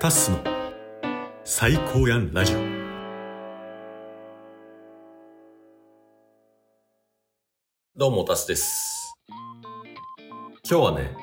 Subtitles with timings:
[0.00, 0.38] タッスの
[1.44, 2.58] 最高やんラジオ。
[7.94, 9.14] どうもタスです。
[9.28, 11.14] 今日はね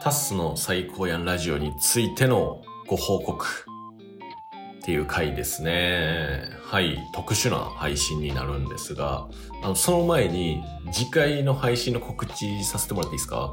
[0.00, 3.44] タスの最高やんラジオについてのご報告。
[3.44, 6.48] っていう回ですね。
[6.62, 9.28] はい特殊な配信になるんですが
[9.62, 13.52] あのその前に次回の配信の告知させてもらっていいですか？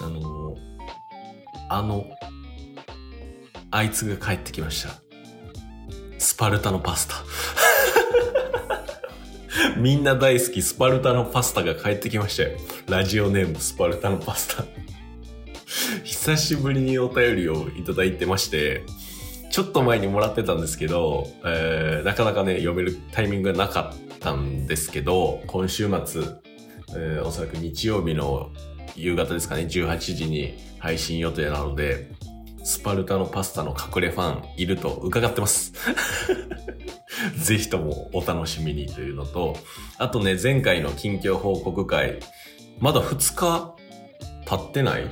[0.00, 0.56] あの
[1.68, 2.06] あの
[3.72, 4.90] あいつが帰ってきました。
[6.18, 7.24] スパルタのパスタ。
[9.78, 12.50] みんな大好きスパルタのパスタが帰ってきましたよ。
[12.88, 14.64] ラジオネームスパルタのパスタ。
[16.02, 18.82] 久しぶりにお便りをいただいてまして、
[19.50, 26.22] ちょっと前にもらってたんですけど、えーなかなかね、読めるタイミングがなかったんですけど、今週末、
[26.96, 28.50] えーおそらく日曜日の
[28.96, 32.10] 夕方ですかね、18時に配信予定なので、
[32.62, 35.72] スパルタのパスタの隠れファンいると伺ってます。
[37.36, 39.56] ぜひともお楽しみにというのと、
[39.98, 42.20] あとね、前回の近況報告会、
[42.78, 43.74] まだ2日
[44.46, 45.04] 経ってない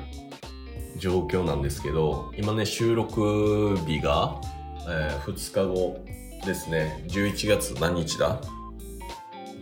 [0.98, 4.40] 状況なんですけど、今ね、収録日が、
[4.88, 6.04] え2日後
[6.44, 8.40] ですね、11月何日だ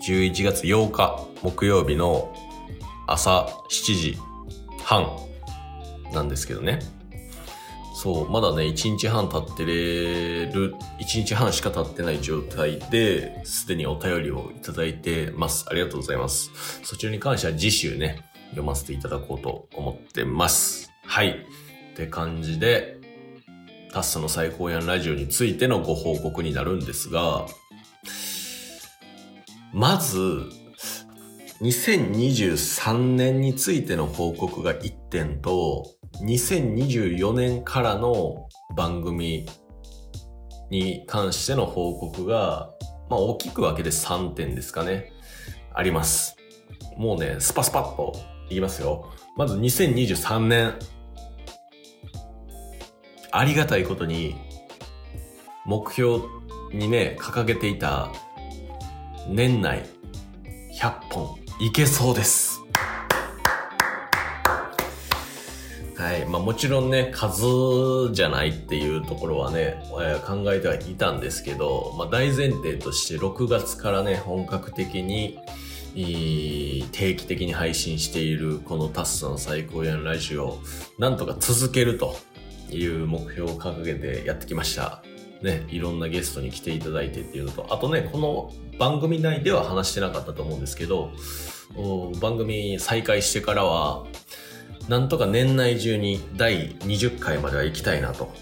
[0.01, 2.33] ?11 月8日木曜日の
[3.07, 4.19] 朝7時
[4.84, 5.17] 半
[6.12, 6.95] なんですけどね。
[7.98, 15.64] そう、まだね、1日半経ってれる、1日半しか経ってない状態で、すでにお便りをいただいてます。
[15.70, 16.50] ありがとうございます。
[16.83, 20.92] そちらに関しては次週ね、読ませていただこうと思ってます。
[21.06, 21.47] はい。
[21.92, 22.98] って感じで、
[23.94, 27.47] タッスの最高やんラジオについてのご報告になるんですが、
[29.72, 30.42] まず、
[31.62, 39.47] 2023年についての報告が1点と、2024年からの番組
[40.70, 42.70] に関しての報告が、
[43.08, 45.12] まあ大きく分けて3点ですかね。
[45.74, 46.36] あります。
[46.96, 48.14] もうね、スパスパッと
[48.48, 49.13] 言いますよ。
[49.36, 50.74] まず2023年。
[53.30, 54.36] ありがたいことに、
[55.67, 56.24] 目標
[56.73, 58.11] にね、掲げていた
[59.29, 59.85] 年内
[60.80, 62.55] 100本いけそうです。
[66.06, 66.24] はい。
[66.24, 75.36] まあもちろんね、数じゃないっていうところはね、えー考えてはいたんですけど、まあ大前提として6月からね、本格的に、
[76.92, 80.62] 定期的に配信しているこのタッスの最高やんラジオを
[80.96, 82.17] なんとか続けると
[82.70, 85.02] いう目標を掲げてやってきました。
[85.42, 91.11] ね、いろんなゲストに来ていただいてっていうのと、あとね、この番組内では話してなかったと思うんですけど、
[92.20, 94.06] 番組再開してからは、
[94.89, 98.33] なんとか年内中に第20回までは行きたいなと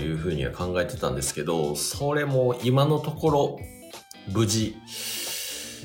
[0.00, 3.60] いうふうには考えてたんですけど、それも今のところ
[4.30, 4.76] 無事、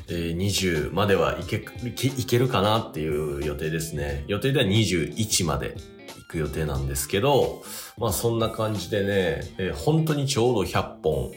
[0.10, 4.26] えー20まではいけいけいけるかなっていう予定ですね。
[4.28, 5.76] 予定では21まで
[6.18, 7.64] 行く予定なんですけど、
[7.98, 11.32] まあそんな感じでね、えー本当にちょうど100本、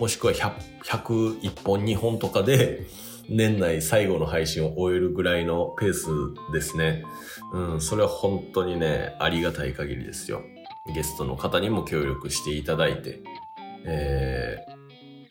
[0.00, 0.52] もしくは100
[0.84, 2.86] 101本2本とかで、
[3.28, 6.08] 年内最後の配信を終えるぐらいのペース
[6.52, 7.04] ですね。
[7.52, 10.42] うん、それは本当にね、ありがたい限りですよ。
[10.94, 13.20] ゲストの方にも協力していただいて、
[13.84, 14.58] え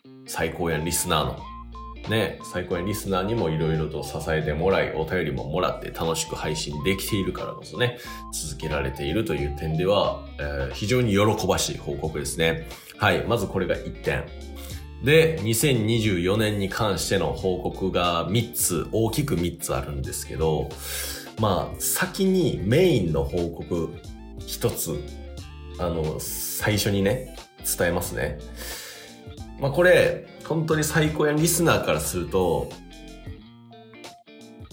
[0.06, 7.98] ー、最高やリスナーの、ね、最高やリスナーにもいろいろと支えてもらい、お便りももらって楽しく配信できているからこそね、
[8.32, 12.66] 続けられているという点では、えー非常に喜ばしい報告ですね。
[12.96, 14.24] はい、まずこれが1点。
[15.02, 20.68] で、2024年に関しての報告が3つ、大きく3つあるんですけど、
[21.40, 23.94] まあ、先にメインの報告
[24.40, 25.02] 1つ、
[25.78, 27.36] あの、最初にね、
[27.78, 28.38] 伝えますね。
[29.60, 32.70] まあこれ、本当に最高やリスナーからすると、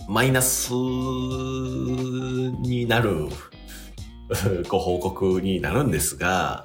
[0.07, 3.27] マイナスになる
[4.67, 6.63] ご報告になるんですが、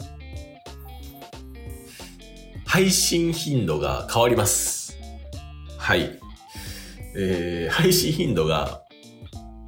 [2.75, 4.99] 配信頻度が変わります。
[5.79, 6.19] はい。
[7.17, 8.83] えー、配信頻度が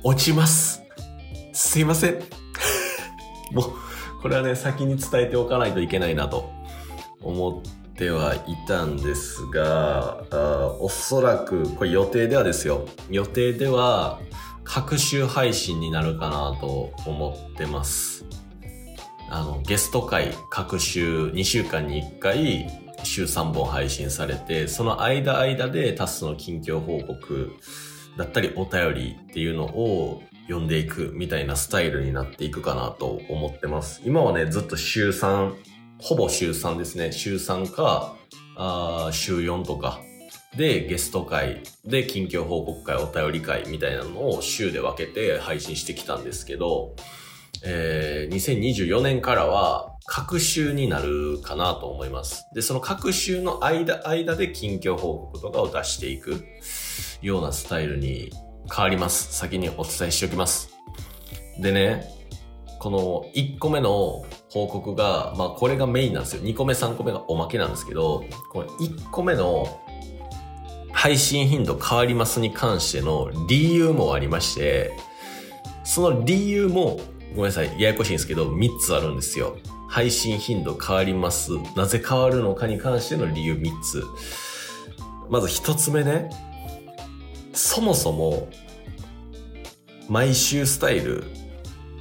[0.02, 0.82] 落ちます。
[1.52, 2.14] すいません。
[3.54, 3.72] もう、
[4.20, 6.50] これはね、先に伝えておかないといけないなと
[7.22, 12.88] 思ってはいたんですが、あおそらく、これ予定ではですよ。
[13.08, 14.18] 予定では、
[14.64, 18.24] 各週配信になるかなと思ってます。
[19.30, 27.52] あの、ゲスト会各週2週間に1回週3本配信されて、その間間でタスの近況報告
[28.16, 34.00] だったりお便りっていうのを読んでいくみたいなスタイルになっていくかなと思ってます。
[34.04, 35.54] 今はね、ずっと週3、
[35.98, 37.12] ほぼ週3ですね。
[37.12, 38.16] 週3か、
[38.56, 40.00] あ週4とか
[40.56, 46.94] でゲスト会で近況報告会、お便り会みたいなのを週で分けて配信してきたんですけど、
[47.64, 52.48] えー、2024年からは各週になるかなと思います。
[52.54, 56.44] で、その各週の間、間で近況報告とかを出していく
[57.22, 58.30] ようなスタイルに
[58.72, 59.36] 変わります。
[59.36, 60.70] 先にお伝えしておきます。
[61.60, 62.04] でね、
[62.78, 66.42] この1個目の報告が、まあこれがメインなんですよ。
[66.42, 69.80] 2個目、3個目がおまけなんですけど、この1個目の
[70.92, 74.92] 配信頻度変わりますに関しての理由もありまして、
[75.84, 77.00] その理由も、
[77.34, 79.56] ごめんなさい、ややこしいんですけど、3つあるんですよ。
[79.88, 81.52] 配信頻度変わります。
[81.76, 84.04] なぜ変わるのかに関しての理由3つ。
[85.28, 86.30] まず1つ目ね、
[87.52, 88.48] そもそも、
[90.08, 91.24] 毎週スタイル、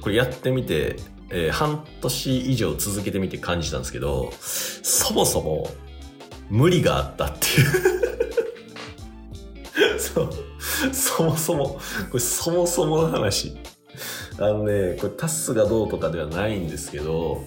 [0.00, 0.96] これやってみて、
[1.30, 5.68] えー半年以上続けてみて感じたんですけど、そもそも
[6.48, 7.48] 無理があったってい
[9.94, 9.98] う。
[9.98, 10.30] そう。
[10.92, 11.80] そもそも、
[12.10, 13.56] これそもそもの話。
[14.38, 17.42] あのね、これタスがどうとかではないんですけど、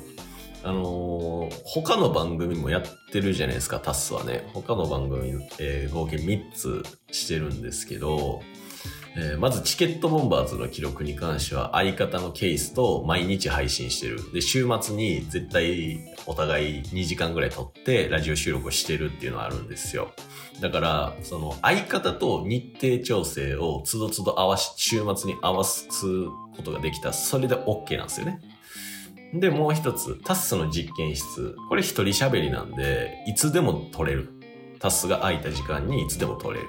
[0.64, 4.50] あのー他の番組もやってるじゃないですか、タスはね。
[4.54, 8.42] 他の番組、えー合計3つしてるんですけど、
[9.16, 14.32] えーまずチケットボンバーズの記録に関しては相方のケースと毎日配信してる。
[14.34, 20.12] で、週末に絶対お互い2時間ぐらい撮ってラジオ収録をしてるっていうのはあるんですよ。
[20.62, 25.88] だから、その相方と日程調整をつどつど合わし、週末に合わす
[26.56, 28.42] ことができたそれで OK なんですよね。
[29.34, 31.56] で、もう一つ、タスの実験室。
[31.70, 34.30] これ一人喋りなんで、いつでも撮れる。
[34.80, 36.68] タスが空いた時間にいつでも撮れる。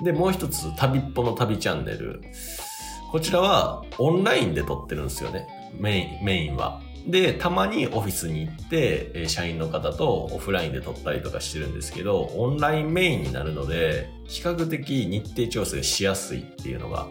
[0.00, 2.22] で、もう一つ、旅っぽの旅チャンネル。
[3.10, 5.46] こちらはオンラインで撮ってるんですよね。
[5.78, 6.80] メイン、メインは。
[7.06, 17.08] で、たまにオフィスに行って、社員の方とオフラインで撮ったりとかしてるんですけど、オンラインメインになるので、比較的日程調整しやすいっていうのが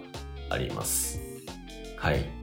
[0.49, 1.19] あります。
[1.95, 2.36] はい。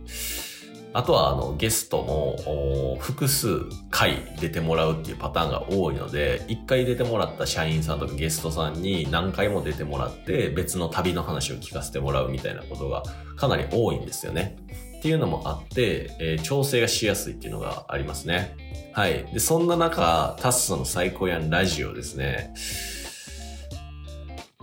[0.94, 3.58] あとは、あの、ゲストも、複数
[3.90, 13.02] 回出てもらうっていうパターンが多いので、一回出てもらった社員さんとかゲストさんに何回も出てもらって、別の旅の話を聞かせてもらうみたいなことが
[13.36, 14.56] かなり多いんですよね。
[14.98, 18.56] っていうのもあって、えー調整がしやすいっていうのがありますね。
[18.92, 19.24] はい。
[19.32, 22.54] で、そんな中、タッソの最高やんラジオですね。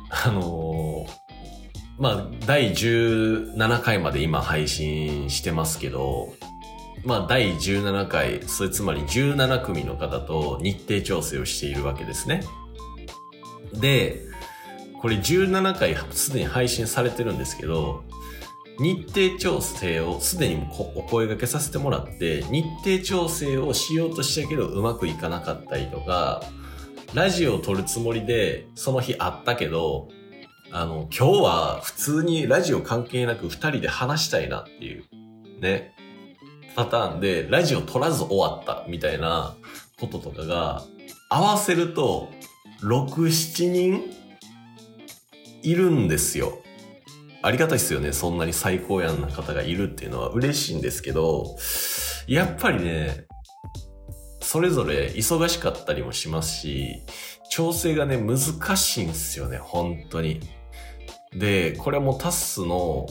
[0.10, 0.91] あのー
[2.02, 6.34] まあ、第17回まで今配信してますけど、
[7.06, 12.42] まあ、第17回、それつまり17組の方と日程調整をしているわけですね。
[13.74, 14.20] で、
[15.00, 18.04] これ17回すでに配信されてるんですけど、
[18.80, 20.56] 日程調整をすでに
[20.96, 26.42] お声掛けさせてもらって、日程調整をしようとしたけどうまくいかなかったりとか、
[27.14, 30.10] ラジオを撮るつもりでその日あったけど、
[30.74, 35.04] あの、今日は普通にラジオ関係なく二人で話したいなっていう、
[35.60, 35.94] ね、
[36.76, 39.56] パターンでラジオ撮らず終わったみたいな
[40.00, 40.84] こととかが
[41.30, 42.30] 合わせると
[42.82, 44.04] 6、7人
[45.62, 46.60] いるんですよ。
[47.44, 48.14] ありがたいですよね。
[48.14, 51.58] そんなに最高やんな方がいるっていうのは嬉しいんですけど、
[52.28, 53.26] やっぱりね、
[54.42, 57.02] それぞれ忙しかったりもしますし、
[57.50, 58.38] 調整がね、難
[58.78, 60.40] しいんですよね、本当に。
[61.36, 63.08] で、これもタスの、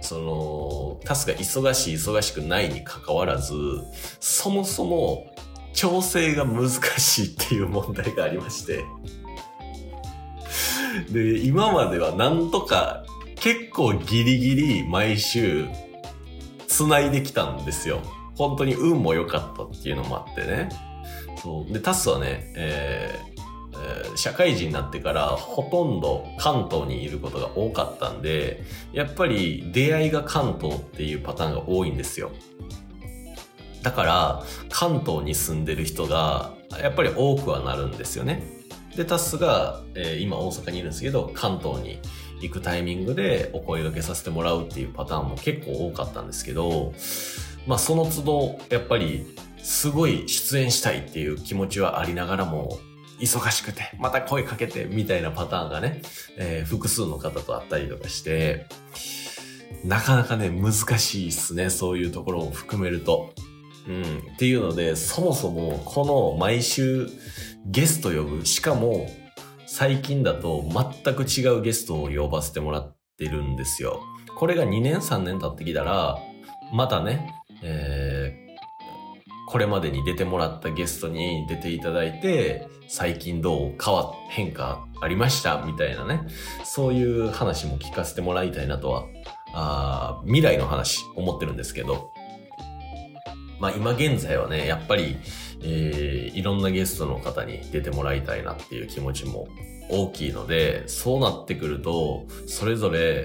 [0.00, 3.54] その、タスが忙しい、忙しくないに関わらず、
[4.18, 5.26] そもそも
[5.74, 8.84] 調整が難しいっていう問題がありまして。
[11.10, 13.04] で、今まではなんとか
[13.36, 15.68] 結構ギリギリ毎週
[16.66, 18.00] 繋いできたんですよ。
[18.36, 20.70] 本当に運も良かったっていうのもあってね。
[21.42, 21.72] そう。
[21.72, 32.30] で、タスはね、えーー社会人になってからほとんど関東にいることが多かったんで、やっぱり出会いが関東っていうパターンが多いんですよ。
[33.82, 38.42] だから、関東に住んでる人がやっぱり多くはなるんですよね。
[38.96, 41.98] で、タスが、えー今大阪にいるんですけど、関東に
[42.40, 46.92] 行くタイミングでお声掛けさせてもらうっていうパターンも結構多かったんですけど、
[47.66, 49.26] まあその都度、やっぱり
[49.58, 52.78] すごい出演したいっていう気持ちはありながらも、
[53.20, 56.02] 忙しくて、また声かけて、みたいなパターンがね、
[56.36, 58.66] えー複数の方とあったりとかして、
[59.84, 63.32] なかなかね、難しいっすね、そういうところを含めると。
[63.88, 64.02] うん。
[64.34, 67.08] っていうので、そもそも、この毎週
[67.66, 69.08] ゲスト呼ぶ、しかも、
[69.66, 70.64] 最近だと
[71.04, 74.00] 全く違うゲストを呼ばせてもらってるんですよ。
[74.36, 76.18] これが2年3年経ってきたら、
[76.72, 78.39] またね、え
[79.50, 86.20] これまでに出てもらったゲストに出ていただいて、最近どう変わ、変化ありましたみたいなね。
[86.64, 89.06] そういう話も聞かせてもらいたいなとは、
[89.52, 92.12] あ未来の話思ってるんですけど。
[93.58, 95.16] まあ今現在はね、やっぱり、
[95.64, 99.48] えー、いろんなゲストの方に出てもらいたいなっていう気持ちも
[99.90, 103.24] 大きいので、そうなってくると、それぞれ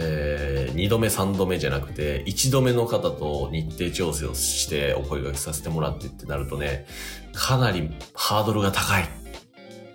[0.00, 6.86] えー、2度目3度目じゃなくて1度目の方と日程調整をしてお声掛けさせてもらってってなるとね
[7.34, 9.04] かなりハードルが高い。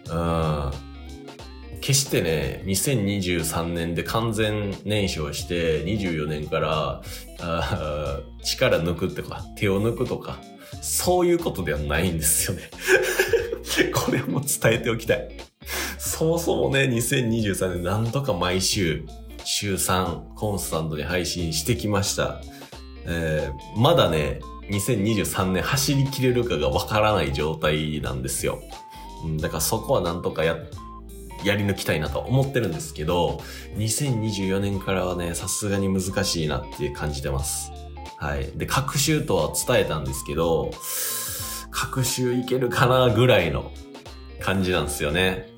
[0.10, 0.72] うん。
[1.80, 7.02] 決してね2023年で完全燃焼して24年から
[7.42, 10.40] あ力抜くとか手を抜くとか
[10.82, 12.70] そういうことではないんですよね。
[13.94, 15.30] これも伝えておきたい。
[15.98, 19.06] そもそもね2023年なんとか毎週
[19.64, 22.42] 週3コンスタントに配信してきました。
[23.06, 28.62] えー、まだね、2023年走りきれるかがわからない状態なんですよ。
[29.24, 30.58] うん、だからそこはなんとかや、
[31.46, 33.42] やり抜きたいなと思ってるんですけど、
[33.78, 37.72] 2024年からはね、さすがに難しいなって感じてます。
[38.18, 38.52] はい。
[38.58, 40.72] で、各週とは伝えたんですけど、
[41.72, 43.72] 各週いけるかなぐらいの
[44.42, 45.53] 感じなんですよね。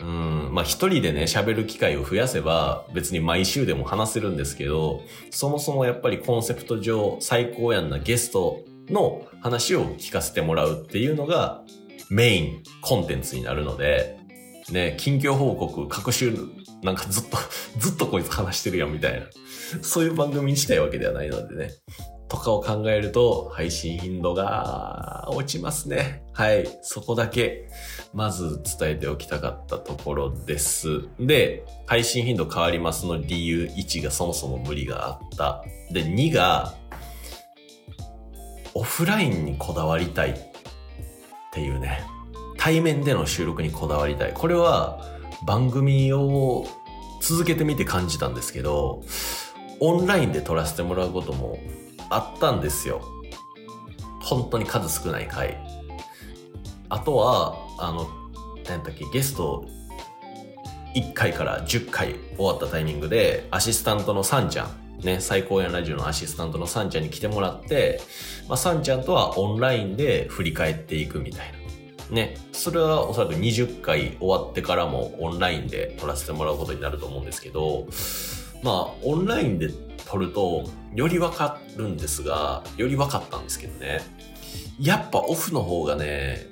[0.00, 11.62] うん、まあ一人でね、喋る機会を増やせば別に毎週でも話せるんですけど、そもそもやっぱりコンセプト上最高やんなゲストの話を聞かせてもらうっていうのが
[12.10, 14.18] メインコンテンツになるので、
[14.70, 16.36] ね、近況報告、各週
[16.82, 17.38] なんかずっと、
[17.78, 19.26] ずっとこいつ話してるやんみたいな、
[19.82, 21.70] そういう番組にしたいわけではないのでね、
[22.28, 26.22] とかを考えると配信頻度が落ちますね。
[26.32, 26.66] はい。
[26.82, 27.68] そこだけ、
[28.14, 31.08] まず伝えておきたかったところです。
[31.18, 35.64] で、配信頻度変わりますの理由1がそもそも無理があった。
[35.92, 36.74] で、2が、
[38.74, 40.34] オフラインにこだわりたいっ
[41.52, 42.04] ていうね。
[42.58, 44.32] 対面での収録にこだわりたい。
[44.32, 45.02] これは
[45.46, 46.66] 番組を
[47.22, 49.02] 続けてみて感じたんですけど、
[49.80, 51.58] オンラインで撮らせてもらうことも
[52.08, 53.02] あったんですよ。
[54.22, 55.58] 本当に数少ない回。
[56.88, 58.08] あとは、あの、
[58.68, 59.66] 何だっけ、ゲスト
[60.94, 68.00] 1回から10回終わったタイミングで、アシスタントのサンちゃん、ね、最高やラジオのアシスタントのサンちゃんに来てもらって、
[68.48, 71.56] まあ、サンちゃんとはオンラインで振り返っていくみたいな。
[72.10, 77.88] ね、それはおそらく20回終わってからもオンラインで撮らせてもらうことになると思うんですけど、
[78.62, 79.70] まあ、オンラインで
[80.06, 80.64] 撮ると、
[80.94, 84.00] よりわかるんですが、より分かったんですけどね。
[84.80, 86.46] やっぱオフの方がね、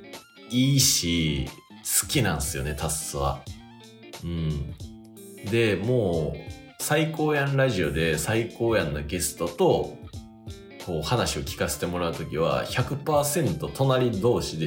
[0.55, 1.49] いいし、
[2.01, 3.43] 好きなんですよね、タッスは。
[4.23, 4.73] うん。
[5.51, 6.39] で、もう、
[6.81, 9.99] 最高やんラジオで最高やんなゲストと、
[10.87, 14.67] こう話を聞かせてもらうときは100%隣同士で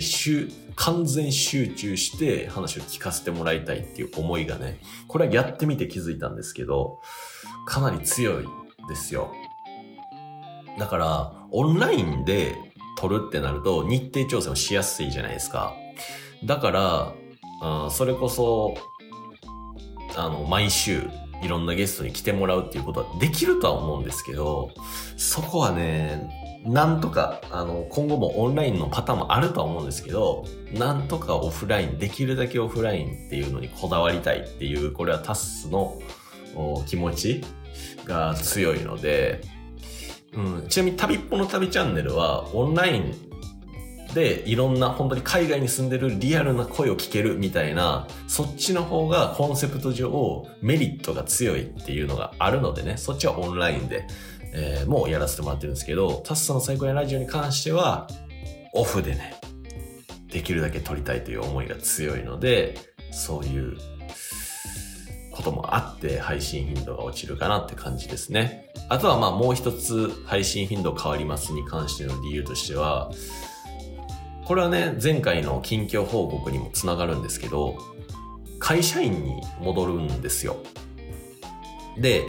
[0.76, 7.00] 完全集中して話を聞かせてもらいたいっていう思いがね、これはやってみて気づいたんですけど、
[7.66, 8.46] かなり強い
[8.90, 9.32] ですよ。
[10.78, 12.67] だから、オンラインで
[12.98, 15.74] 撮るってなると日程調整もしやすいじゃないですか。
[16.44, 17.14] だから、
[17.62, 18.76] あそれこそ、
[20.16, 21.04] あの、毎週
[21.42, 24.72] いろんなゲストに来てもらうっていうことはできるとは思うんですけど、
[25.16, 26.30] そこはね、
[26.66, 35.98] なんとか、あの、今後もオンラインのパターンもあるとは思うんですけど、なんとかオフライン、できるだけオフラインっていうのにこだわりたいっていう、これはタスの
[36.88, 37.44] 気持ち
[38.06, 39.42] が強いので、
[40.38, 43.16] うん、ちなみに旅っぽの旅チャンネルはオンライン
[44.14, 54.08] でいろんな本当に海外に住んでるリアルな声を聞けるみたいなそっちの方がコンセプト上メリットが強いっていうのがあるのでねそっちはオンラインで、
[54.54, 58.08] えー、もうやらせてもらってるんですけどタッサの最高やラジオに関しては
[58.74, 59.34] オフでね
[60.32, 62.78] できるだけ撮りたいという思いが強いので
[63.12, 63.78] そういう
[65.38, 68.74] こともあって配信頻度が落ちるかなって感じですね。
[68.90, 73.12] あとはまあもう一つ配信頻度変わりますに関しての理由としては、
[74.46, 77.78] これはね、前回の近況報告にもつながるんですけど、
[78.58, 80.58] 会社員に戻るんですよ。
[82.00, 82.24] で、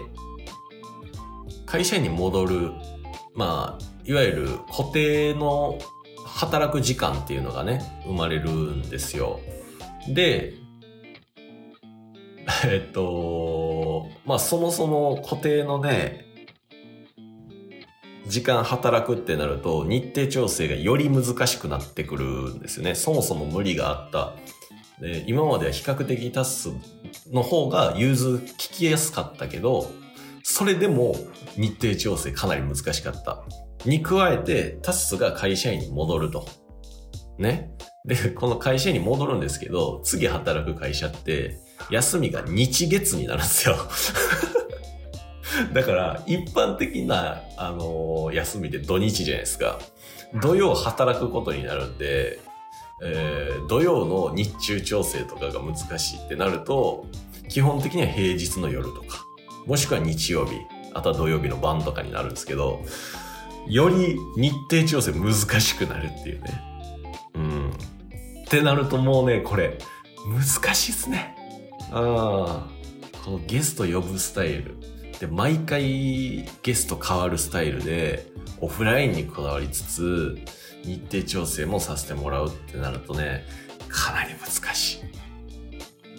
[1.64, 2.72] 会社員に戻る、
[3.34, 5.78] まあ、いわゆる固定の
[6.26, 9.40] 働く時間っていうのがね、生まれるんですよ。
[10.08, 10.54] で、
[12.64, 16.24] えっと、まあそもそも固定のね、
[18.26, 22.94] 時間働くってなると日程調整がより難しくなってくるんですよね。
[22.94, 24.34] そもそも無理があった。
[25.00, 26.70] で今までは比較的タス
[27.32, 29.90] の方が融通聞きやすかったけど、
[30.42, 31.14] それでも
[31.56, 33.44] 日程調整かなり難しかった。
[33.84, 36.48] に加えて、タスが会社員に戻ると。
[37.38, 37.70] ね。
[38.04, 43.76] で、この会社に戻るんですけど、次働く会社って、休みが日月になるんですよ。
[45.72, 49.78] だから、一般的な、あのー休みで土日じゃないですか。
[50.42, 52.38] 土曜働くことになるんで、
[53.02, 57.06] えー土曜の日中調整とかが難しいってなると、
[57.48, 59.24] 基本的には平日の夜とか、
[59.66, 60.58] もしくは日曜日、
[60.94, 62.82] あとは土曜日の晩とかになるんですけど、
[63.66, 66.62] より日程調整難しくなるっていうね。
[67.34, 67.70] うん。
[67.70, 69.78] ってなるともうね、これ、
[70.26, 71.37] 難しいっすね。
[71.90, 72.78] ああ。
[73.24, 74.76] このゲスト呼ぶスタイル。
[75.20, 78.26] で、毎回ゲスト変わるスタイルで、
[78.60, 80.38] オフラインにこだわりつつ、
[80.84, 83.44] 日程調整もさせてもらうってなるとね、
[83.88, 85.00] かなり難しい。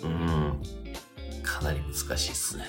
[0.04, 0.62] うん。
[1.44, 2.64] かなり難しいっすね。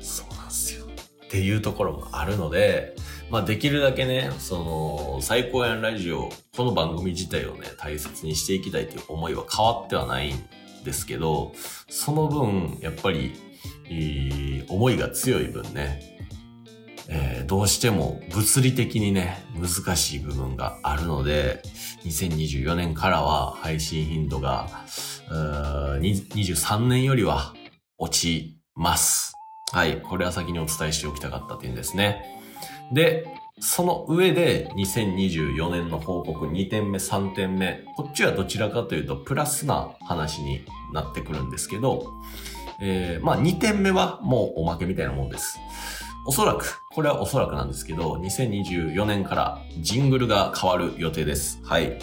[0.00, 0.84] そうなんですよ。
[0.84, 2.94] っていうところもあるので、
[3.30, 10.44] まあできるだけね、その、最高やんラジオ、この番組自体をね、大切にしていきたいという思いは変わってはないん
[10.84, 11.52] ですけど、
[11.88, 13.34] その分、やっぱり、
[13.90, 16.00] え思いが強い分ね、
[17.08, 21.62] えーどうしても物理的にね、難しい部分があるので、
[22.04, 24.68] 2024年からは配信頻度が、
[25.28, 27.52] 23年よりは
[27.98, 29.34] 落ちます。
[29.72, 30.00] はい。
[30.00, 32.24] これは先にお伝えしておきたかった点ですね。
[32.92, 33.26] で、
[33.64, 37.84] その上で2024年の報告2点目、3点目。
[37.96, 42.12] こっちはどちらかというとプラスな話になってくるんですけど、
[42.80, 45.60] えーまあ2点目はもうおまけみたいなもんです。
[46.26, 51.60] おそらく、これはおそらくなんですけど、2024年からジングルが変わる予定です。
[51.62, 52.00] はい。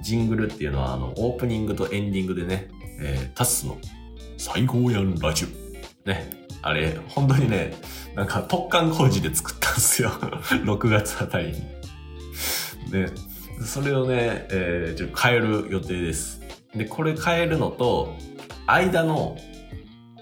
[0.00, 2.70] ジングルっていうのは、あの、オープニングとエンディングでね、
[3.00, 3.78] えータスの
[4.36, 6.08] 最高やんラジオ。
[6.08, 6.37] ね。
[6.62, 7.74] あれ、本当にね、
[8.14, 10.10] なんか突貫工事で作ったんですよ。
[10.64, 11.62] 6月あたりに。
[12.90, 13.10] で、
[13.64, 16.40] それをね、えーちょっと変える予定です。
[16.74, 18.16] で、これ変えるのと、
[18.66, 19.36] 間の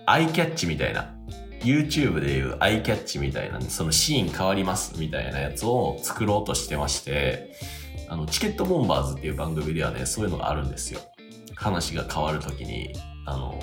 [0.06, 1.14] アイキャッチみたいな、
[1.62, 7.54] YouTube でいうアイキャッチみたいな、そのシーン変わりますみたいなやつを作ろうとしてまして、
[8.08, 11.00] あの、チケットボンバーズっていう番組ではね、そういうのがあるんですよ。
[11.56, 12.92] 話が変わるときに、
[13.24, 13.60] あの、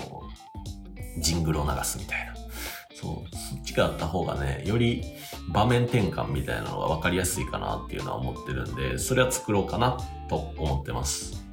[1.18, 2.33] ジングルを流すみたいな。
[3.04, 5.04] そう、そっちがあった方がね、より
[5.48, 9.98] 場面転換みたいなのが分かりやすいかなっていうのは思ってるんで、それは作ろうかな
[10.30, 11.44] と思ってます。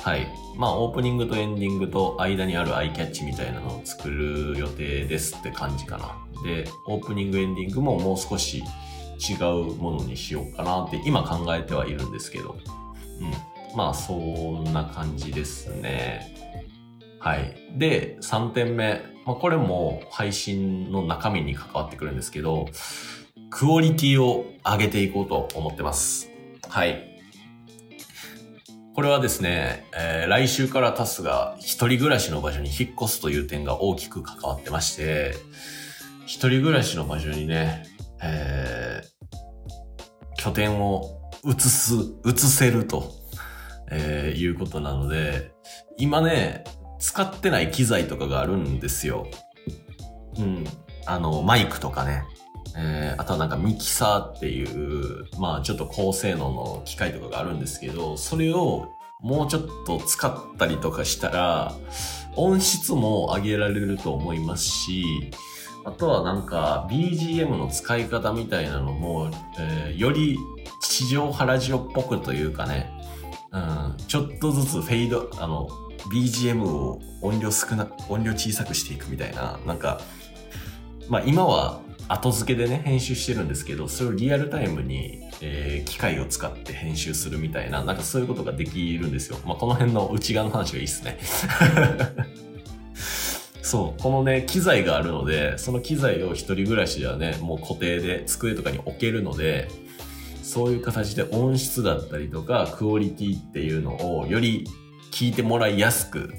[0.00, 0.26] はい。
[0.56, 6.16] まあ、オープニングとエンディングと間にあるアイキャッチみたいなのを作る予定ですって感じかな。
[6.42, 12.56] で、オープニング、エンディングももう少し違うものにしようかなって今考えてはいるんですけど。
[13.20, 13.76] うん。
[13.76, 16.34] まあ、そんな感じですね。
[17.18, 17.56] はい。
[17.76, 19.13] で、3点目。
[19.26, 22.66] まあ、これも配信の中身に関わってくるんですけど、
[23.50, 26.30] クオリティを上げていこうと思ってます。
[26.68, 27.10] はい。
[28.94, 35.34] これはですね、えー来週からタスが一人暮らしの場所に引っ越すという点が大きく関わってまして、
[36.26, 37.84] 一人暮らしの場所にね、
[38.22, 39.14] えー
[40.36, 41.94] 拠点を移す、
[42.26, 43.12] 移せると、
[43.90, 45.52] えーいうことなので、
[45.96, 46.64] 今ね、
[47.04, 49.26] 使ってない機材とかがあるんですよ。
[50.38, 50.64] うん。
[51.04, 52.24] あの、マイクとかね。
[52.76, 58.88] えーあとはなんかミキサーっていう、まあちょっと高性能の機械とかがあるんですけど、それを
[59.20, 61.74] もうちょっと使ったりとかしたら、
[62.36, 65.04] 音質も上げられると思いますし、
[65.84, 70.38] あとはなんか BGM の使い方みたいなのも、えーより
[70.80, 72.90] 地上波ラジオっぽくというかね、
[73.52, 75.68] うん、ちょっとずつフェード、あの、
[76.10, 80.00] BGM を音量少な、音量小さくしていくみたいな、なんか、
[81.08, 89.38] まあ今は後付けでね、編集してるんですけど、それをリアルタイムに、えー機械を使って編集するみたいな、なんかそういうことができるんですよ。
[89.46, 91.18] まあこの辺の内側の話がいいっすね。
[93.62, 99.68] そう、このね、機材があるので、その機材を一人暮らしではね、もう固定で机とかに置けるので、
[100.42, 104.68] そういう形で音質だったりとか、クオリティっていうのをより
[105.14, 106.34] 聞いてもらいやすく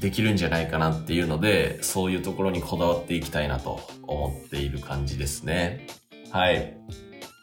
[0.00, 5.86] できるんじゃないかなっていうので、そういうところにこだわっていきたいなと思っている感じですね。
[6.32, 6.76] はい。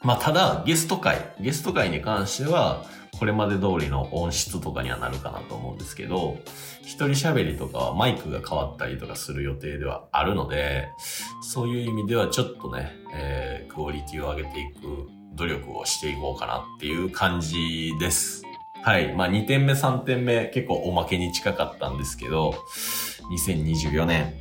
[0.02, 2.84] まあ、ただ、ゲスト会、ゲスト会に関しては、
[3.18, 6.36] これまで通りの音質とかにはなるかなと思うんですけど、
[6.82, 10.88] 一人喋りとかはマイクが変わったりとかする予定ではあるので、
[11.40, 18.47] そういう意味ではちょっとね、えークオリティを上げていく努力をしていこうかなっていう感じです。
[18.82, 19.12] はい。
[19.14, 22.54] まあ2点目、3点目結構おまけに近かったんですけど、
[23.30, 24.34] 2024年、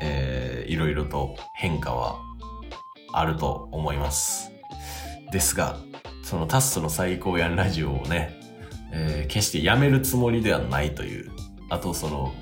[0.00, 2.18] えー、いろいろと変化は
[3.12, 4.52] あると思います。
[5.32, 5.78] ですが、
[6.22, 8.40] そのタスの最高やんラジオをね、
[8.92, 11.30] えー決してやめるつもりではないという、
[11.68, 12.32] あとその、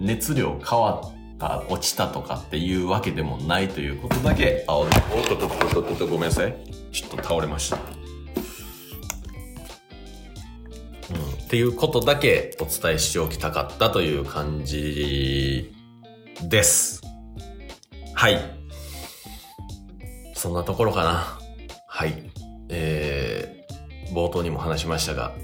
[0.00, 4.88] 熱量変わった、落ちたとかっていうわけでもないということだけ、あ、おっ
[5.28, 6.56] とっとっとっとっとっとごめんなさい。
[6.92, 8.01] ちょっと倒れました。
[11.52, 15.70] っていうことだけお伝えしておきたかったという感じ
[16.48, 17.02] です。
[18.14, 18.38] はい。
[20.34, 21.38] そんなところかな。
[21.86, 22.14] はい。
[22.70, 25.34] えー、冒頭にも話しましたが、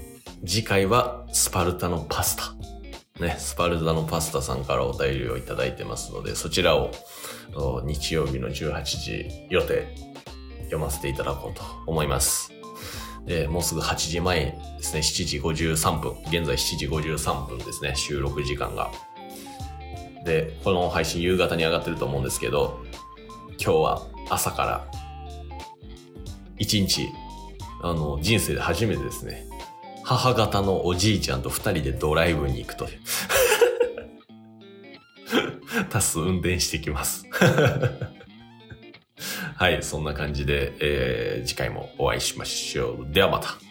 [0.43, 3.23] 次回はスパルタのパスタ。
[3.23, 6.89] ね、スパルタのパスタさんからお便りをいただいてますので、そちらを
[7.85, 9.87] 日曜日の18時予定
[10.61, 12.58] 読ませていただこうと思います。
[13.29, 16.11] えーもうすぐ8時前ですね、7時53分。
[16.23, 18.91] 現在7時53分ですね、収録時間が。
[20.25, 22.83] で、この配信夕方に上がってると思うんですけど、
[23.63, 24.87] 今日は朝から
[26.57, 27.09] 一日、
[27.83, 29.45] あの、人生で初めてですね、
[30.03, 32.99] 母方のおじいちゃんと二人でドライブに行くという。
[35.89, 37.25] タス運転してきます。
[39.59, 43.13] はい、そんな感じで、えー次回もお会いしましょう。
[43.13, 43.68] ではまた。